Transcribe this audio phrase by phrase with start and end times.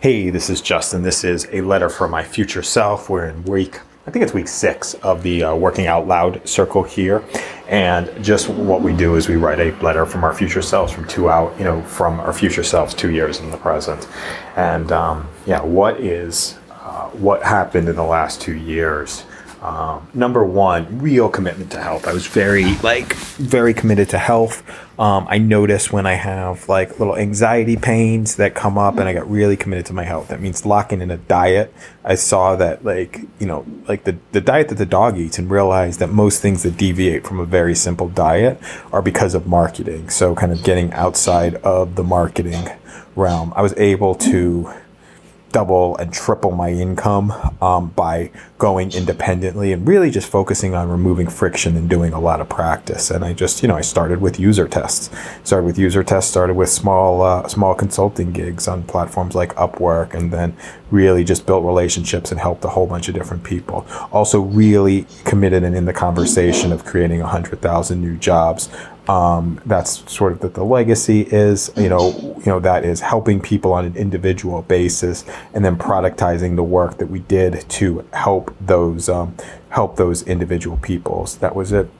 [0.00, 1.02] Hey, this is Justin.
[1.02, 3.10] This is a letter for my future self.
[3.10, 6.82] We're in week, I think it's week six of the uh, Working Out Loud circle
[6.82, 7.22] here.
[7.68, 11.06] And just what we do is we write a letter from our future selves from
[11.06, 14.08] two out, you know, from our future selves two years in the present.
[14.56, 19.26] And um, yeah, what is, uh, what happened in the last two years?
[19.62, 22.08] Um, number one, real commitment to health.
[22.08, 24.62] I was very like very committed to health.
[24.98, 29.12] Um, I notice when I have like little anxiety pains that come up, and I
[29.12, 30.28] got really committed to my health.
[30.28, 31.74] That means locking in a diet.
[32.04, 35.50] I saw that like you know like the the diet that the dog eats, and
[35.50, 38.58] realized that most things that deviate from a very simple diet
[38.92, 40.08] are because of marketing.
[40.08, 42.66] So kind of getting outside of the marketing
[43.14, 44.72] realm, I was able to
[45.52, 51.26] double and triple my income um, by going independently and really just focusing on removing
[51.26, 53.10] friction and doing a lot of practice.
[53.10, 55.10] And I just, you know, I started with user tests.
[55.42, 56.30] Started with user tests.
[56.30, 60.56] Started with small, uh, small consulting gigs on platforms like Upwork, and then
[60.90, 63.86] really just built relationships and helped a whole bunch of different people.
[64.12, 68.68] Also, really committed and in the conversation of creating hundred thousand new jobs
[69.10, 73.40] um, that's sort of that the legacy is, you know, you know that is helping
[73.40, 78.54] people on an individual basis, and then productizing the work that we did to help
[78.60, 79.34] those um,
[79.70, 81.38] help those individual peoples.
[81.38, 81.90] That was it.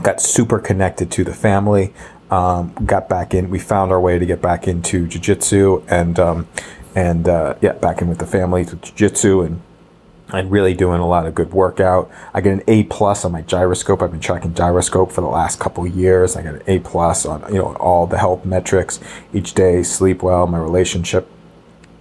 [0.00, 1.92] Got super connected to the family.
[2.30, 3.50] Um, got back in.
[3.50, 6.46] We found our way to get back into jujitsu and um,
[6.94, 9.60] and uh, yeah, back in with the family to jujitsu and
[10.32, 12.10] and really doing a lot of good workout.
[12.32, 14.02] I get an A plus on my gyroscope.
[14.02, 16.36] I've been tracking gyroscope for the last couple years.
[16.36, 19.00] I get an A plus on you know all the health metrics
[19.32, 19.82] each day.
[19.82, 21.28] Sleep well, my relationship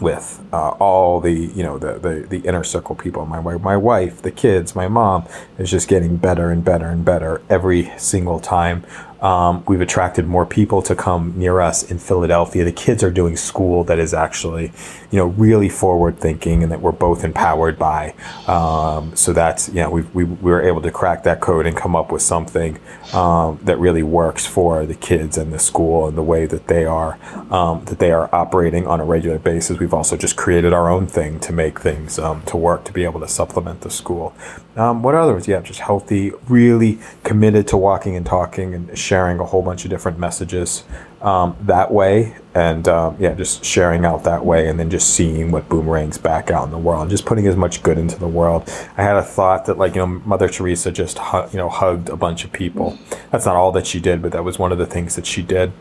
[0.00, 4.20] with uh, all the you know the, the the inner circle people my my wife
[4.22, 5.24] the kids my mom
[5.58, 8.84] is just getting better and better and better every single time
[9.20, 12.64] um, we've attracted more people to come near us in Philadelphia.
[12.64, 14.72] The kids are doing school that is actually,
[15.10, 18.14] you know, really forward thinking and that we're both empowered by.
[18.46, 21.76] Um, so that's, you know, we, we, we were able to crack that code and
[21.76, 22.78] come up with something
[23.12, 26.84] um, that really works for the kids and the school and the way that they
[26.84, 27.18] are,
[27.50, 29.78] um, that they are operating on a regular basis.
[29.78, 33.04] We've also just created our own thing to make things um, to work to be
[33.04, 34.34] able to supplement the school.
[34.76, 35.48] Um, what others?
[35.48, 39.90] Yeah, just healthy, really committed to walking and talking and sharing a whole bunch of
[39.90, 40.84] different messages
[41.22, 42.36] um, that way.
[42.54, 46.50] And um, yeah, just sharing out that way and then just seeing what boomerangs back
[46.50, 48.68] out in the world and just putting as much good into the world.
[48.96, 52.08] I had a thought that, like, you know, Mother Teresa just, hu- you know, hugged
[52.08, 52.98] a bunch of people.
[53.30, 55.42] That's not all that she did, but that was one of the things that she
[55.42, 55.72] did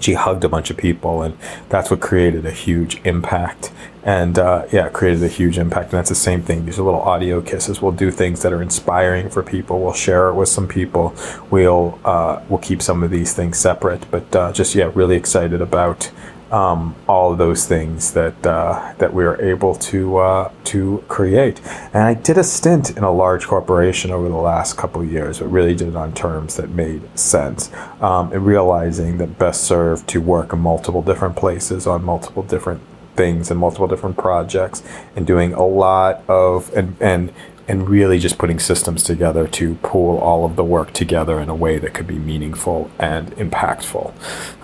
[0.00, 1.36] she hugged a bunch of people and
[1.68, 3.72] that's what created a huge impact.
[4.02, 6.64] And uh, yeah created a huge impact and that's the same thing.
[6.64, 7.82] These little audio kisses.
[7.82, 9.80] We'll do things that are inspiring for people.
[9.80, 11.14] We'll share it with some people.
[11.50, 14.08] We'll uh, we'll keep some of these things separate.
[14.10, 16.10] But uh, just yeah really excited about
[16.50, 21.60] um, all of those things that uh, that we were able to uh, to create.
[21.92, 25.48] And I did a stint in a large corporation over the last couple years, but
[25.48, 27.70] really did it on terms that made sense.
[28.00, 32.80] Um, and realizing that best served to work in multiple different places on multiple different
[33.16, 34.82] things and multiple different projects,
[35.16, 37.32] and doing a lot of and and
[37.68, 41.54] and really just putting systems together to pull all of the work together in a
[41.54, 44.12] way that could be meaningful and impactful.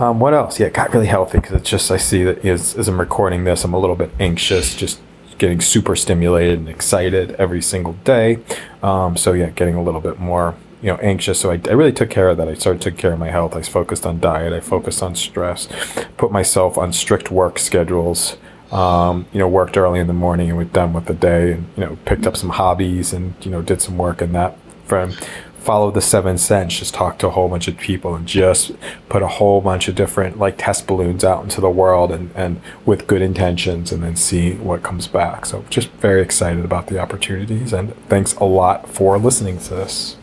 [0.01, 0.61] Um, what else?
[0.61, 3.45] Yeah, it got really healthy because it's just I see that as, as I'm recording
[3.45, 5.01] this, I'm a little bit anxious, just
[5.39, 8.39] getting super stimulated and excited every single day.
[8.83, 11.93] Um, so yeah, getting a little bit more you know anxious so I, I really
[11.93, 14.53] took care of that i started took care of my health i focused on diet
[14.53, 15.69] i focused on stress
[16.17, 18.37] put myself on strict work schedules
[18.73, 21.67] um, you know, worked early in the morning and went done with the day and,
[21.77, 24.57] you know, picked up some hobbies and, you know, did some work in that
[24.87, 25.13] from
[25.63, 28.73] follow the seven cents, just talk to a whole bunch of people and just
[29.09, 32.61] put a whole bunch of different like test balloons out into the world and, and
[32.85, 35.47] with good intentions and then see what comes back.
[35.47, 40.17] So just very excited about the opportunities and thanks a lot for listening to this.